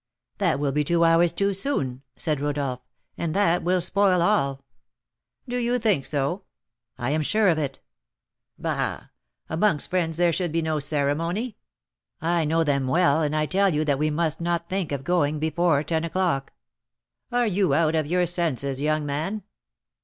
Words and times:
"That 0.39 0.57
will 0.59 0.71
be 0.71 0.83
two 0.83 1.03
hours 1.05 1.31
too 1.31 1.53
soon," 1.53 2.01
said 2.17 2.41
Rodolph; 2.41 2.79
"and 3.19 3.35
that 3.35 3.61
will 3.61 3.79
spoil 3.79 4.19
all." 4.23 4.63
"Do 5.47 5.57
you 5.57 5.77
think 5.77 6.07
so?" 6.07 6.41
"I 6.97 7.11
am 7.11 7.21
sure 7.21 7.47
of 7.49 7.59
it." 7.59 7.81
"Bah! 8.57 9.09
amongst 9.47 9.91
friends 9.91 10.17
there 10.17 10.31
should 10.33 10.51
be 10.51 10.63
no 10.63 10.79
ceremony." 10.79 11.55
"I 12.19 12.45
know 12.45 12.63
them 12.63 12.87
well, 12.87 13.21
and 13.21 13.35
I 13.35 13.45
tell 13.45 13.71
you 13.75 13.85
that 13.85 13.99
we 13.99 14.09
must 14.09 14.41
not 14.41 14.67
think 14.69 14.91
of 14.91 15.03
going 15.03 15.37
before 15.37 15.83
ten 15.83 16.03
o'clock." 16.03 16.51
"Are 17.31 17.45
you 17.45 17.75
out 17.75 17.93
of 17.93 18.07
your 18.07 18.25
senses, 18.25 18.81
young 18.81 19.05
man?" 19.05 19.43